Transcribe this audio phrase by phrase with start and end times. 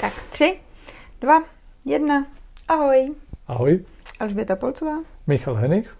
[0.00, 0.58] Tak tři,
[1.20, 1.42] dva,
[1.84, 2.26] jedna.
[2.68, 3.14] Ahoj.
[3.46, 3.84] Ahoj.
[4.20, 4.92] Alžběta Polcová.
[5.26, 5.96] Michal Henich.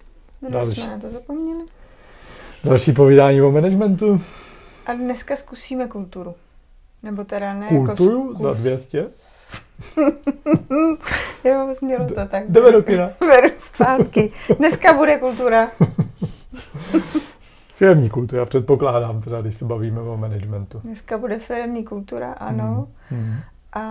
[0.49, 0.81] Další.
[0.81, 1.65] jsme na to zapomněli.
[2.65, 4.21] Další povídání o managementu.
[4.87, 6.34] A dneska zkusíme kulturu.
[7.03, 8.43] Nebo teda ne kulturu jako zkus...
[8.43, 9.07] za 200?
[11.44, 12.48] jo, znělo to tak.
[12.50, 13.10] Jdeme do kina.
[13.20, 14.32] Beru zpátky.
[14.58, 15.68] Dneska bude kultura.
[17.74, 20.80] Firmní kultura, předpokládám teda, když se bavíme o managementu.
[20.84, 22.88] Dneska bude firmní kultura, ano.
[23.08, 23.20] Hmm.
[23.20, 23.40] Hmm.
[23.73, 23.82] A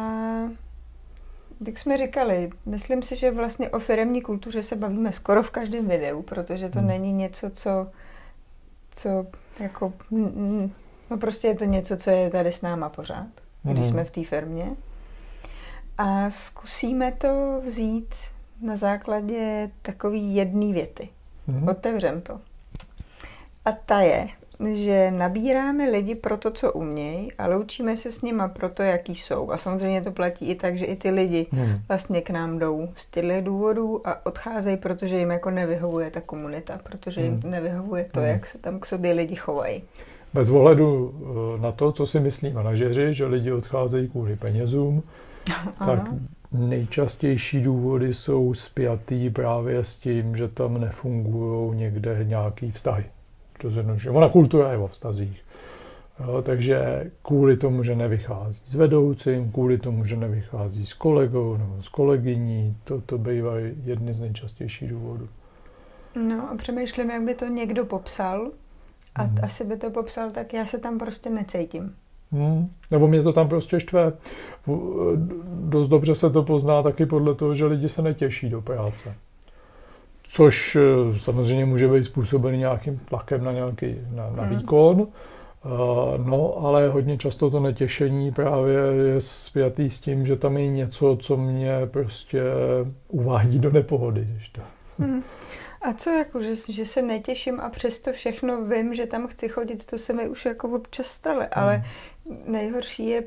[1.68, 5.88] jak jsme říkali, myslím si, že vlastně o firmní kultuře se bavíme skoro v každém
[5.88, 6.88] videu, protože to hmm.
[6.88, 7.88] není něco, co,
[8.92, 9.28] co
[9.60, 9.94] jako,
[11.10, 13.28] no prostě je to něco, co je tady s náma pořád,
[13.64, 13.90] když hmm.
[13.90, 14.76] jsme v té firmě.
[15.98, 18.16] A zkusíme to vzít
[18.62, 21.10] na základě takový jedné věty.
[21.48, 21.68] Hmm.
[21.68, 22.42] Otevřem to.
[23.66, 24.28] A ta je,
[24.74, 29.16] že nabíráme lidi pro to, co umějí, ale učíme se s nima pro to, jaký
[29.16, 29.52] jsou.
[29.52, 31.80] A samozřejmě to platí i tak, že i ty lidi hmm.
[31.88, 36.80] vlastně k nám jdou z těchto důvodů a odcházejí, protože jim jako nevyhovuje ta komunita,
[36.84, 37.52] protože jim hmm.
[37.52, 38.30] nevyhovuje to, hmm.
[38.30, 39.84] jak se tam k sobě lidi chovají.
[40.34, 41.14] Bez ohledu
[41.58, 45.04] eh, na to, co si myslí manažeři, že lidi odcházejí kvůli penězům,
[45.86, 46.00] tak
[46.52, 53.06] nejčastější důvody jsou spjatý právě s tím, že tam nefungují někde nějaký vztahy
[53.58, 54.16] to zjednodušuje.
[54.16, 55.44] Ona kultura je o vztazích.
[56.20, 61.82] Jo, takže kvůli tomu, že nevychází s vedoucím, kvůli tomu, že nevychází s kolegou nebo
[61.82, 65.30] s kolegyní, to, to bývají jedny z nejčastějších důvodů.
[66.28, 68.52] No a přemýšlím, jak by to někdo popsal
[69.16, 69.38] a hmm.
[69.44, 71.96] asi by to popsal tak, já se tam prostě necítím.
[72.32, 72.70] Hmm.
[72.92, 74.14] Nebo mě to tam prostě štve.
[75.46, 79.16] Dost dobře se to pozná taky podle toho, že lidi se netěší do práce
[80.28, 84.58] což eh, samozřejmě může být způsobený nějakým tlakem na nějaký na, na hmm.
[84.58, 85.08] výkon.
[85.66, 90.68] Uh, no, ale hodně často to netěšení právě je spjatý s tím, že tam je
[90.68, 92.42] něco, co mě prostě
[93.08, 94.28] uvádí do nepohody.
[95.00, 95.24] Hmm.
[95.82, 99.86] A co jako, že, že se netěším a přesto všechno vím, že tam chci chodit,
[99.86, 101.50] to se mi už jako občas stalo, hmm.
[101.52, 101.84] ale
[102.48, 103.24] nejhorší je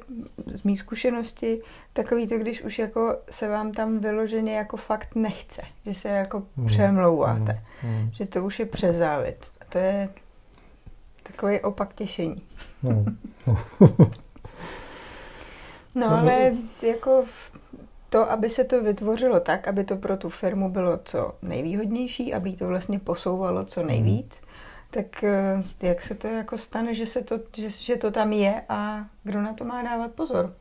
[0.55, 1.63] z mý zkušenosti
[1.93, 6.43] takový to, když už jako se vám tam vyloženě jako fakt nechce, že se jako
[6.57, 6.67] mm.
[6.67, 8.11] přemlouváte, mm.
[8.13, 9.47] že to už je přezávit.
[9.61, 10.09] A to je
[11.23, 12.43] takový opak těšení.
[12.83, 13.05] No,
[15.95, 16.53] no ale
[16.83, 17.25] jako
[18.11, 22.53] to, aby se to vytvořilo tak, aby to pro tu firmu bylo co nejvýhodnější, aby
[22.53, 24.51] to vlastně posouvalo co nejvíc, mm
[24.91, 28.63] tak eh, jak se to jako stane, že, se to, že, že to tam je
[28.69, 30.53] a kdo na to má dávat pozor?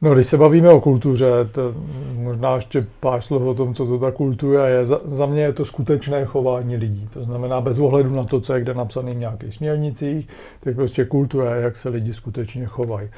[0.00, 1.74] No, když se bavíme o kultuře, to
[2.14, 4.84] možná ještě pár slov o tom, co to ta kultura je.
[4.84, 7.08] Za, za mě je to skutečné chování lidí.
[7.12, 10.28] To znamená, bez ohledu na to, co je kde napsané v nějakých směrnicích,
[10.60, 13.08] tak prostě kultura je, jak se lidi skutečně chovají.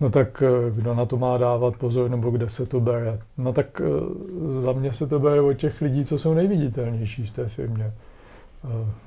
[0.00, 3.18] No tak eh, kdo na to má dávat pozor, nebo kde se to bere?
[3.38, 7.30] No tak eh, za mě se to bere od těch lidí, co jsou nejviditelnější v
[7.30, 7.92] té firmě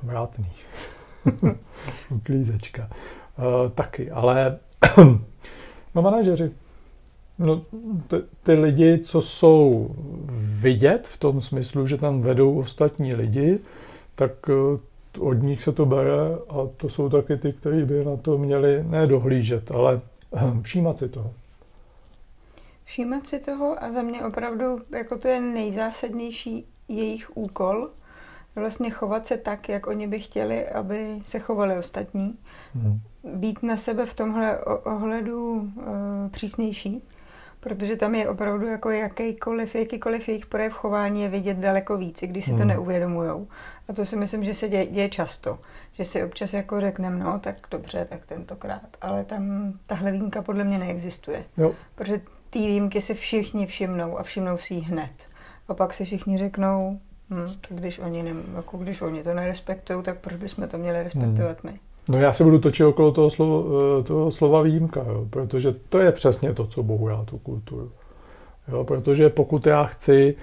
[0.03, 0.51] vrátný.
[2.09, 2.89] Uklízečka.
[3.37, 4.59] Uh, taky, ale
[5.95, 6.51] no manažeři.
[7.39, 7.61] No,
[8.07, 9.89] ty, ty lidi, co jsou
[10.61, 13.59] vidět v tom smyslu, že tam vedou ostatní lidi,
[14.15, 18.17] tak uh, od nich se to bere a to jsou taky ty, kteří by na
[18.17, 20.01] to měli nedohlížet, ale
[20.31, 21.33] uh, všímat si toho.
[22.83, 27.89] Všímat si toho a za mě opravdu jako to je nejzásadnější jejich úkol,
[28.59, 32.37] vlastně chovat se tak, jak oni by chtěli, aby se chovali ostatní.
[32.75, 32.99] Hmm.
[33.23, 35.73] Být na sebe v tomhle ohledu uh,
[36.31, 37.03] přísnější,
[37.59, 42.45] protože tam je opravdu jako jakýkoliv, jakýkoliv jejich projev chování je vidět daleko víc, když
[42.45, 42.59] si hmm.
[42.59, 43.47] to neuvědomujou.
[43.87, 45.59] A to si myslím, že se děje, děje často.
[45.93, 48.97] Že si občas jako řekneme, no tak dobře, tak tentokrát.
[49.01, 51.45] Ale tam tahle výjimka podle mě neexistuje.
[51.57, 51.73] Jo.
[51.95, 55.11] Protože ty výjimky si všichni všimnou a všimnou si ji hned.
[55.67, 56.99] A pak si všichni řeknou,
[57.29, 61.63] Hmm, když, oni ne, jako když oni to nerespektují, tak proč bychom to měli respektovat
[61.63, 61.71] hmm.
[61.73, 61.79] my?
[62.09, 65.99] No já se budu točit okolo toho, slova, eh, toho slova výjimka, jo, protože to
[65.99, 67.91] je přesně to, co bourá tu kulturu.
[68.67, 70.35] Jo, protože pokud já chci,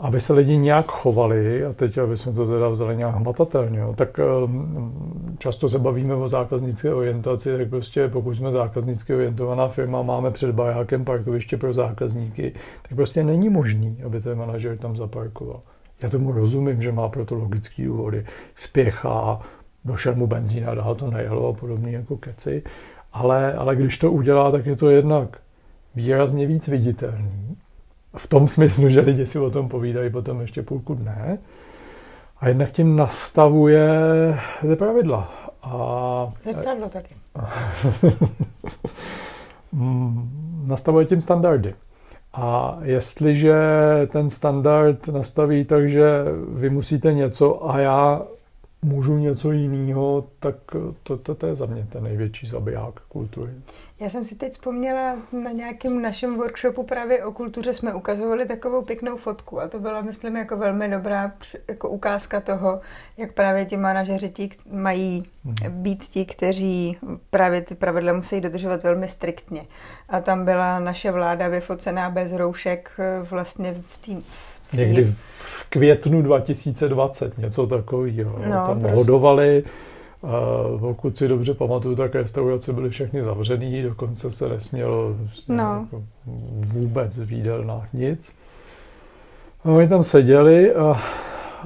[0.00, 3.94] aby se lidi nějak chovali, a teď, aby jsme to teda vzali nějak hmatatelně, jo,
[3.96, 10.02] tak um, často se bavíme o zákaznické orientaci, tak prostě pokud jsme zákaznicky orientovaná firma,
[10.02, 12.52] máme před bajákem parkoviště pro zákazníky,
[12.82, 15.60] tak prostě není možný, aby ten manažer tam zaparkoval.
[16.02, 18.24] Já tomu rozumím, že má proto logický důvody.
[18.54, 19.40] Spěchá,
[19.84, 22.62] došel mu benzín a dál to nejelo a podobně jako keci.
[23.12, 25.38] Ale, ale když to udělá, tak je to jednak
[25.94, 27.56] výrazně víc viditelný.
[28.16, 31.38] V tom smyslu, že lidi si o tom povídají potom ještě půlku dne.
[32.40, 33.88] A jednak tím nastavuje
[34.60, 35.50] ty pravidla.
[35.62, 36.32] A...
[36.42, 37.14] Zrcadlo taky.
[40.66, 41.74] nastavuje tím standardy.
[42.36, 43.54] A jestliže
[44.06, 48.22] ten standard nastaví tak, že vy musíte něco a já
[48.84, 50.54] můžu něco jiného, tak
[51.02, 53.52] to, to, to je za mě ten největší zabiják kultury.
[54.00, 58.82] Já jsem si teď vzpomněla na nějakém našem workshopu právě o kultuře jsme ukazovali takovou
[58.82, 61.32] pěknou fotku a to byla, myslím, jako velmi dobrá
[61.68, 62.80] jako ukázka toho,
[63.16, 65.82] jak právě ti manažeři ti mají hmm.
[65.82, 66.98] být ti, kteří
[67.30, 69.66] právě ty pravidla musí dodržovat velmi striktně.
[70.08, 74.22] A tam byla naše vláda vyfocená bez roušek eh, vlastně v tým,
[74.76, 78.38] Někdy v květnu 2020, něco takového.
[78.38, 78.96] No, tam prostě.
[78.96, 79.64] hodovali
[80.80, 85.16] pokud si dobře pamatuju, tak restaurace byly všechny zavřený, dokonce se nesmělo
[85.48, 85.64] no.
[85.64, 86.04] jako
[86.56, 88.34] vůbec v jídelnách nic.
[89.64, 91.02] A oni tam seděli a,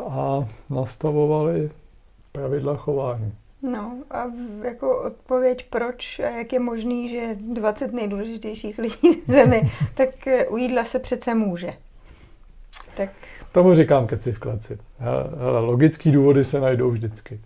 [0.08, 1.70] a nastavovali
[2.32, 3.32] pravidla chování.
[3.62, 4.25] No a
[4.62, 10.08] jako odpověď proč a jak je možný, že 20 nejdůležitějších lidí v zemi, tak
[10.49, 11.72] u jídla se přece může.
[12.98, 13.10] Tak...
[13.52, 14.78] Tomu říkám keci v kleci.
[14.98, 17.40] Hele, logický důvody se najdou vždycky.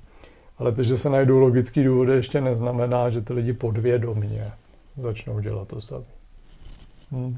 [0.59, 4.45] Ale to, že se najdou logický důvody, ještě neznamená, že ty lidi podvědomně
[4.97, 6.05] začnou dělat to sami.
[7.11, 7.37] Hmm.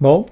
[0.00, 0.24] No,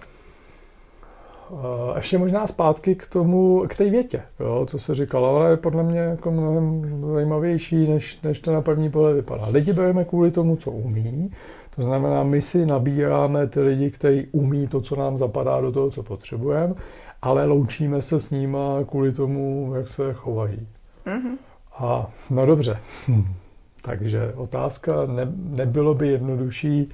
[1.96, 5.82] ještě možná zpátky k tomu, k té větě, jo, co se říkalo, ale je podle
[5.82, 9.48] mě jako mnohem zajímavější, než, než to na první pohled vypadá.
[9.48, 11.30] Lidi bereme kvůli tomu, co umí,
[11.78, 15.90] to znamená, my si nabíráme ty lidi, kteří umí to, co nám zapadá do toho,
[15.90, 16.74] co potřebujeme
[17.22, 20.68] ale loučíme se s nima kvůli tomu, jak se chovají.
[21.06, 21.36] Mm-hmm.
[21.78, 22.78] A no dobře,
[23.82, 26.88] takže otázka, ne, nebylo by jednodušší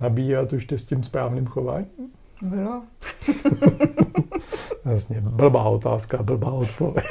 [0.00, 2.10] nabírat už s tím správným chováním?
[2.42, 2.82] Bylo.
[4.84, 7.04] Jasně, blbá otázka, blbá odpověď.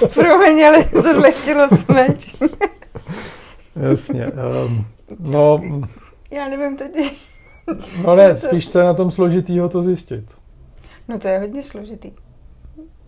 [0.14, 2.36] Promiň, ale tohle chtělo smeč.
[3.76, 4.26] Jasně.
[4.26, 4.86] Um,
[5.18, 5.62] no,
[6.30, 6.92] Já nevím teď.
[8.04, 10.36] No ne, spíš co je na tom složitýho to zjistit.
[11.08, 12.12] No to je hodně složitý.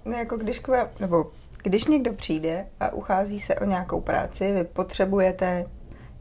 [0.05, 1.31] No jako když, kva, nebo
[1.63, 5.67] když někdo přijde a uchází se o nějakou práci, vy potřebujete,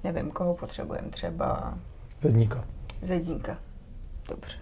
[0.04, 1.78] nevím, koho potřebujeme, třeba...
[2.22, 2.66] Zedníka.
[3.02, 3.58] Zedníka.
[4.30, 4.58] Dobře.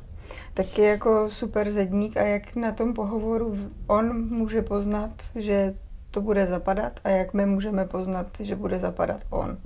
[0.54, 3.58] Tak je jako super zedník a jak na tom pohovoru
[3.88, 5.74] on může poznat, že
[6.14, 9.58] to bude zapadat a jak my můžeme poznat, že bude zapadat on.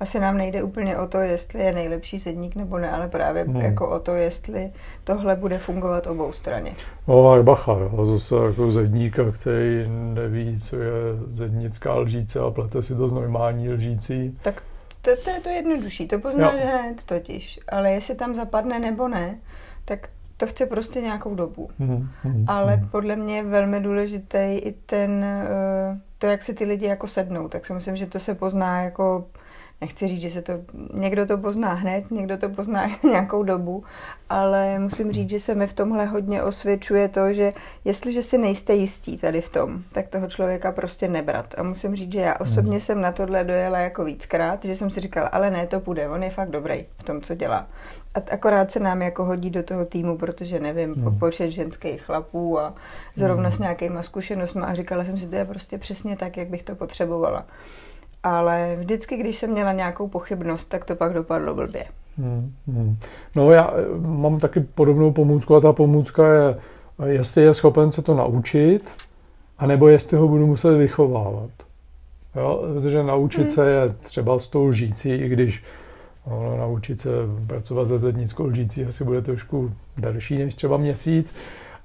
[0.00, 3.56] Asi nám nejde úplně o to, jestli je nejlepší sedník nebo ne, ale právě hmm.
[3.56, 4.70] jako o to, jestli
[5.04, 6.74] tohle bude fungovat obou straně.
[7.08, 10.92] No, Mark Bacha, jo, zase jako zedníka, který neví, co je
[11.30, 14.38] zednická lžíce a plete si to z normální lžící.
[14.42, 14.62] Tak
[15.02, 19.38] to, to je to jednodušší, to poznáš hned totiž, ale jestli tam zapadne nebo ne,
[19.84, 21.70] tak to chce prostě nějakou dobu.
[21.78, 22.88] Mm, mm, Ale mm.
[22.88, 27.48] podle mě je velmi důležitý i ten, eh, to, jak si ty lidi jako sednou.
[27.48, 29.26] Tak si myslím, že to se pozná jako
[29.82, 30.52] nechci říct, že se to,
[30.94, 33.84] někdo to pozná hned, někdo to pozná nějakou dobu,
[34.28, 37.52] ale musím říct, že se mi v tomhle hodně osvědčuje to, že
[37.84, 41.54] jestliže si nejste jistí tady v tom, tak toho člověka prostě nebrat.
[41.58, 45.00] A musím říct, že já osobně jsem na tohle dojela jako víckrát, že jsem si
[45.00, 47.66] říkala, ale ne, to půjde, on je fakt dobrý v tom, co dělá.
[48.14, 51.18] A akorát se nám jako hodí do toho týmu, protože nevím, hmm.
[51.18, 52.74] počet ženských chlapů a
[53.16, 53.56] zrovna hmm.
[53.56, 56.74] s nějakýma zkušenostmi a říkala jsem si, to je prostě přesně tak, jak bych to
[56.74, 57.46] potřebovala
[58.22, 61.84] ale vždycky, když jsem měla nějakou pochybnost, tak to pak dopadlo blbě.
[62.18, 62.96] Hmm, hmm.
[63.36, 66.56] No já eh, mám taky podobnou pomůcku a ta pomůcka je,
[67.04, 68.90] jestli je schopen se to naučit,
[69.58, 71.50] anebo jestli ho budu muset vychovávat.
[72.36, 72.64] Jo?
[72.72, 73.50] Protože naučit hmm.
[73.50, 75.64] se je třeba s tou lžící, i když
[76.26, 77.10] no, naučit se
[77.46, 81.34] pracovat se zednickou lžící asi bude trošku delší než třeba měsíc,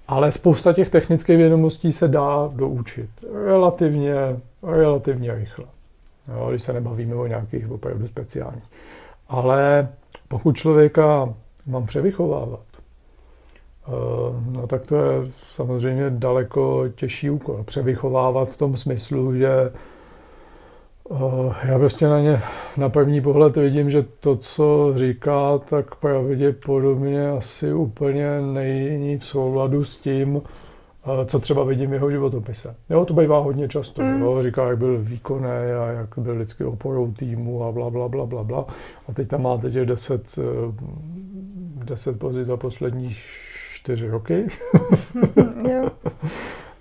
[0.08, 3.10] ale spousta těch technických vědomostí se dá doučit
[3.46, 4.16] relativně,
[4.64, 5.66] relativně rychle
[6.28, 8.64] jo, když se nebavíme o nějakých opravdu speciálních.
[9.28, 9.88] Ale
[10.28, 11.34] pokud člověka
[11.66, 13.92] mám převychovávat, eh,
[14.52, 17.64] no tak to je samozřejmě daleko těžší úkol.
[17.64, 19.72] Převychovávat v tom smyslu, že
[21.12, 22.42] eh, já prostě na ně
[22.78, 29.84] na první pohled vidím, že to, co říká, tak pravděpodobně asi úplně není v souladu
[29.84, 30.42] s tím,
[31.26, 32.76] co třeba vidím v jeho životopise.
[32.90, 34.02] Jo, to bývá hodně často.
[34.02, 34.22] Mm.
[34.22, 38.26] Jo, říká, jak byl výkonný a jak byl vždycky oporou týmu a bla, bla, bla,
[38.26, 38.66] bla, bla.
[39.08, 40.42] A teď tam máte těch deset, eh,
[41.84, 43.16] deset pozic za poslední
[43.74, 44.48] čtyři roky.
[45.72, 45.90] jo.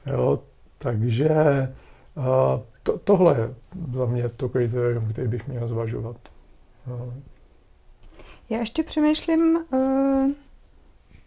[0.07, 0.39] jo,
[0.79, 1.29] takže
[2.83, 3.55] to, tohle je
[3.99, 6.17] za mě to kritérium, který bych měl zvažovat.
[6.87, 7.13] Jo.
[8.51, 10.27] Já ještě přemýšlím, eh,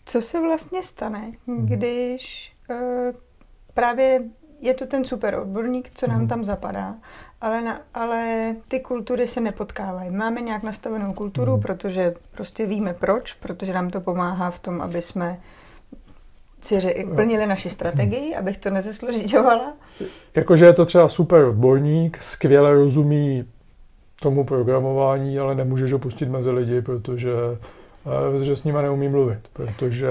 [0.06, 1.66] co se vlastně stane, mhm.
[1.66, 2.59] když Eh,
[3.74, 4.22] právě
[4.62, 6.28] je to ten super odborník, co nám mm.
[6.28, 6.96] tam zapadá,
[7.42, 10.10] ale, na, ale ty kultury se nepotkávají.
[10.10, 11.62] Máme nějak nastavenou kulturu, mm.
[11.62, 15.40] protože prostě víme proč, protože nám to pomáhá v tom, aby jsme
[16.62, 19.74] si plnili naši strategii, abych to nezesložiťovala.
[20.36, 23.46] Jakože je to třeba super odborník, skvěle rozumí
[24.22, 27.32] tomu programování, ale nemůžeš ho pustit mezi lidi, protože,
[28.06, 30.10] eh, protože s nimi neumí mluvit, protože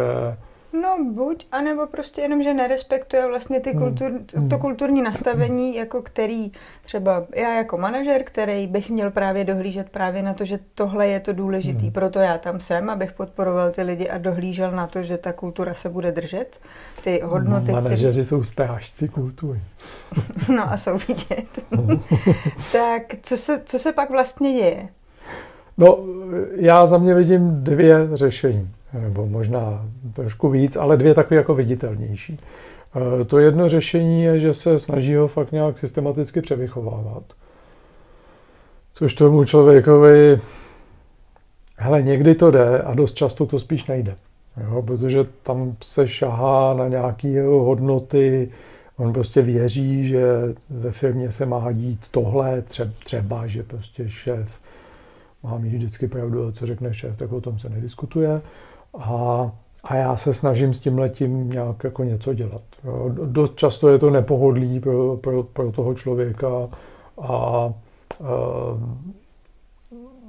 [0.72, 3.78] No buď, anebo prostě jenom, že nerespektuje vlastně ty hmm.
[3.78, 4.48] kultur, to hmm.
[4.48, 6.52] kulturní nastavení, jako který
[6.84, 11.20] třeba já jako manažer, který bych měl právě dohlížet právě na to, že tohle je
[11.20, 11.92] to důležitý, hmm.
[11.92, 15.74] proto já tam jsem, abych podporoval ty lidi a dohlížel na to, že ta kultura
[15.74, 16.60] se bude držet,
[17.04, 17.72] ty hodnoty.
[17.72, 18.24] Manažeři který...
[18.24, 19.60] jsou strážci kultury.
[20.56, 21.46] no a jsou vidět.
[22.72, 24.88] tak co se, co se pak vlastně děje?
[25.78, 25.98] No,
[26.56, 32.40] já za mě vidím dvě řešení nebo možná trošku víc, ale dvě takové jako viditelnější.
[33.20, 37.22] E, to jedno řešení je, že se snaží ho fakt nějak systematicky převychovávat.
[38.94, 40.40] Což tomu člověkovi,
[41.76, 44.16] hele, někdy to jde a dost často to spíš nejde.
[44.64, 48.50] Jo, protože tam se šahá na nějaké hodnoty,
[48.96, 50.24] on prostě věří, že
[50.70, 52.62] ve firmě se má dít tohle,
[53.04, 54.60] třeba, že prostě šéf
[55.42, 58.40] má mít vždycky pravdu, co řekne šéf, tak o tom se nediskutuje.
[58.98, 59.52] A,
[59.84, 62.62] a já se snažím s tím letím nějak jako něco dělat.
[63.24, 67.72] Dost často je to nepohodlí pro, pro, pro toho člověka a, a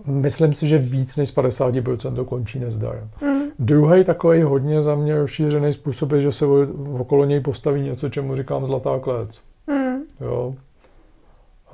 [0.06, 3.10] myslím si, že víc než 50% to končí nezdarem.
[3.22, 3.40] Mm.
[3.60, 6.46] Druhý takový hodně za mě rozšířený způsob je, že se
[7.00, 9.42] okolo něj postaví něco, čemu říkám zlatá klec.
[9.68, 9.98] Mm.
[10.22, 10.56] Jo.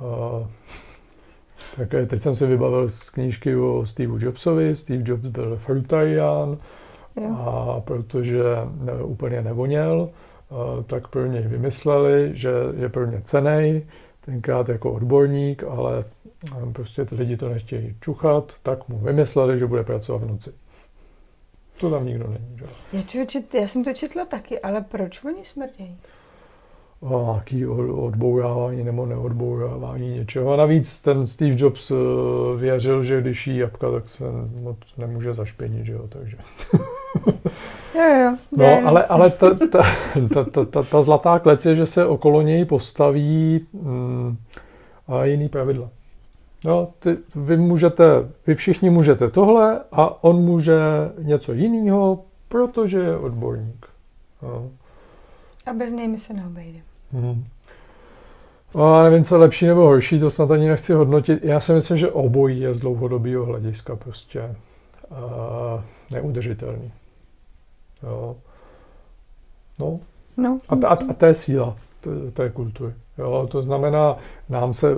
[0.00, 0.48] A,
[1.76, 4.74] tak teď jsem si vybavil z knížky o Steve Jobsovi.
[4.74, 6.58] Steve Jobs byl frutarián
[7.24, 8.42] a protože
[8.80, 10.10] ne, úplně nevoněl,
[10.86, 13.86] tak pro něj vymysleli, že je pro ně cenej,
[14.20, 16.04] tenkrát jako odborník, ale
[16.72, 20.52] prostě ty lidi to nechtějí čuchat, tak mu vymysleli, že bude pracovat v noci.
[21.80, 22.58] To tam nikdo není.
[22.58, 22.66] Že?
[22.92, 25.96] Já, čet, já jsem to četla taky, ale proč oni smrdějí?
[27.02, 30.52] Nějaký odbourávání nebo neodbourávání něčeho.
[30.52, 31.94] A navíc ten Steve Jobs eh,
[32.56, 34.24] věřil, že když jí jabka, tak se
[34.60, 36.36] moc nemůže zašpěnit, že jo, takže...
[37.94, 38.36] jo, jo.
[38.56, 39.82] No, ale, ale ta, ta,
[40.34, 44.36] ta, ta, ta, ta zlatá klec je, že se okolo něj postaví mm,
[45.08, 45.88] a jiný pravidla.
[46.64, 48.04] No, ty, vy můžete,
[48.46, 50.80] vy všichni můžete tohle a on může
[51.18, 53.86] něco jiného, protože je odborník.
[54.42, 54.70] No.
[55.66, 56.84] A bez něj mi se neobejdeme.
[57.12, 57.44] Hmm.
[58.74, 61.44] No, nevím, co je lepší nebo horší, to snad ani nechci hodnotit.
[61.44, 64.56] Já si myslím, že obojí je z dlouhodobého hlediska prostě
[65.10, 66.92] uh, neudržitelný.
[68.02, 68.36] Jo.
[69.80, 70.00] No.
[70.36, 70.58] no.
[70.68, 71.76] A, a, a to je síla
[72.32, 72.94] té kultury.
[73.18, 74.16] Jo, to znamená,
[74.48, 74.94] nám se e,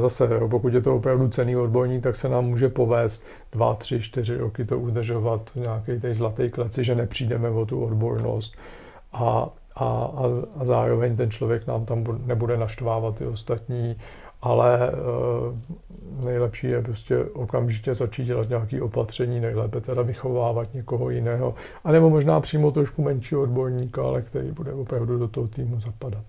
[0.00, 4.00] zase, jo, pokud je to opravdu cený odborník, tak se nám může povést dva, tři,
[4.00, 8.56] čtyři roky to udržovat nějaký té zlatý kleci, že nepřijdeme o tu odbornost
[9.12, 10.22] a a, a,
[10.56, 13.96] a zároveň ten člověk nám tam nebude naštvávat ty ostatní,
[14.42, 14.92] ale e,
[16.24, 22.40] nejlepší je prostě okamžitě začít dělat nějaké opatření, nejlépe teda vychovávat někoho jiného, anebo možná
[22.40, 26.24] přímo trošku menší odborníka, ale který bude opravdu do toho týmu zapadat.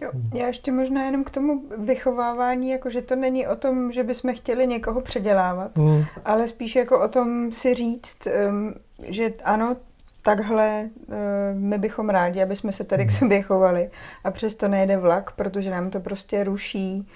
[0.00, 0.30] Jo, hmm.
[0.34, 4.34] já ještě možná jenom k tomu vychovávání, jako že to není o tom, že bychom
[4.34, 6.04] chtěli někoho předělávat, hmm.
[6.24, 8.74] ale spíš jako o tom si říct, um,
[9.08, 9.76] že ano,
[10.22, 11.14] takhle uh,
[11.54, 13.18] my bychom rádi, aby jsme se tady k hmm.
[13.18, 13.90] sobě chovali
[14.24, 17.08] a přesto nejde vlak, protože nám to prostě ruší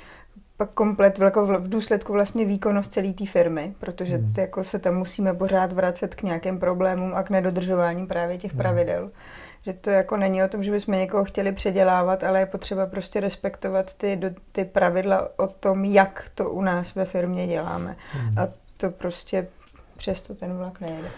[0.57, 4.35] pak komplet jako v důsledku vlastně výkonnost celé té firmy, protože hmm.
[4.39, 8.59] jako se tam musíme pořád vracet k nějakým problémům a k nedodržování právě těch hmm.
[8.59, 9.11] pravidel.
[9.63, 13.21] Že to jako není o tom, že bychom někoho chtěli předělávat, ale je potřeba prostě
[13.21, 14.21] respektovat ty,
[14.53, 17.97] ty pravidla o tom, jak to u nás ve firmě děláme.
[18.13, 18.39] Hmm.
[18.39, 19.47] A to prostě
[19.97, 21.09] přesto ten vlak nejde.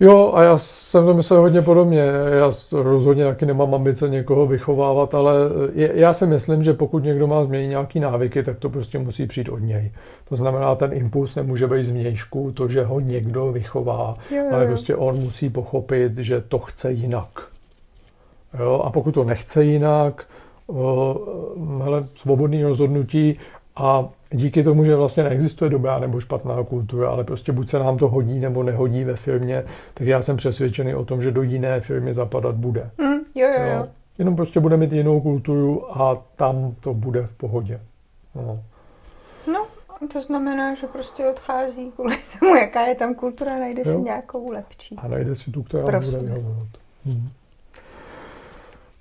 [0.00, 2.02] Jo, a já jsem to myslel hodně podobně.
[2.38, 5.34] Já rozhodně taky nemám ambice někoho vychovávat, ale
[5.74, 9.48] já si myslím, že pokud někdo má změnit nějaký návyky, tak to prostě musí přijít
[9.48, 9.92] od něj.
[10.28, 14.50] To znamená, ten impuls nemůže být zvnějšku, to, že ho někdo vychová, jo, jo.
[14.52, 17.28] ale prostě on musí pochopit, že to chce jinak.
[18.60, 20.24] Jo, a pokud to nechce jinak,
[21.82, 23.38] hele, svobodný rozhodnutí
[23.76, 27.96] a díky tomu, že vlastně neexistuje dobrá nebo špatná kultura, ale prostě buď se nám
[27.96, 31.80] to hodí nebo nehodí ve firmě, tak já jsem přesvědčený o tom, že do jiné
[31.80, 32.90] firmy zapadat bude.
[32.98, 33.88] Mm, jo, jo, jo.
[34.18, 37.80] Jenom prostě bude mít jinou kulturu a tam to bude v pohodě.
[38.34, 38.60] No.
[39.52, 39.66] no
[40.12, 43.98] to znamená, že prostě odchází kvůli tomu, jaká je tam kultura, najde jo.
[43.98, 44.96] si nějakou lepší.
[44.96, 46.20] A najde si tu, která Prosím.
[46.20, 46.68] bude vyhovovat.
[47.06, 47.28] Hmm.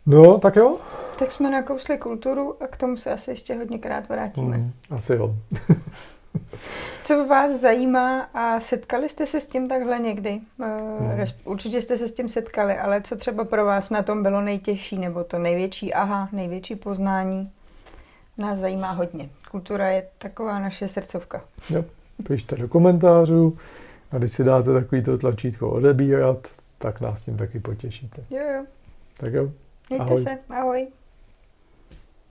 [0.06, 0.78] No, tak jo.
[1.20, 4.58] Tak jsme nakousli kulturu a k tomu se asi ještě hodněkrát vrátíme.
[4.58, 5.36] Mm, asi jo.
[7.02, 10.40] Co vás zajímá a setkali jste se s tím takhle někdy?
[10.60, 11.26] Hmm.
[11.44, 14.98] Určitě jste se s tím setkali, ale co třeba pro vás na tom bylo nejtěžší,
[14.98, 17.52] nebo to největší aha, největší poznání?
[18.38, 19.30] Nás zajímá hodně.
[19.52, 21.42] Kultura je taková naše srdcovka.
[21.70, 21.86] Jo,
[22.28, 23.58] pište do komentářů
[24.12, 26.48] a když si dáte takovýto tlačítko odebírat,
[26.78, 28.24] tak nás tím taky potěšíte.
[28.30, 28.66] Jo, jo.
[29.18, 29.52] Tak jo.
[29.90, 30.24] Mějte ahoj.
[30.24, 30.38] se.
[30.50, 30.88] Ahoj.